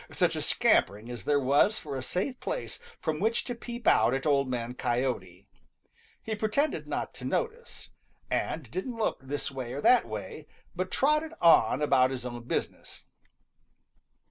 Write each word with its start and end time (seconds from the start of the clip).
such 0.11 0.35
a 0.35 0.41
scampering 0.41 1.11
as 1.11 1.25
there 1.25 1.39
was 1.39 1.77
for 1.77 1.95
a 1.95 2.01
safe 2.01 2.39
place 2.39 2.79
from 2.99 3.19
which 3.19 3.43
to 3.43 3.53
peep 3.53 3.85
out 3.85 4.15
at 4.15 4.25
Old 4.25 4.49
Man 4.49 4.73
Coyote! 4.73 5.45
He 6.23 6.33
pretended 6.33 6.87
not 6.87 7.13
to 7.13 7.23
notice, 7.23 7.91
and 8.27 8.71
didn't 8.71 8.95
look 8.97 9.19
this 9.21 9.51
way 9.51 9.73
or 9.73 9.81
that 9.81 10.07
way, 10.07 10.47
but 10.75 10.89
trotted 10.89 11.35
on 11.39 11.83
about 11.83 12.09
his 12.09 12.25
own 12.25 12.45
business. 12.47 13.05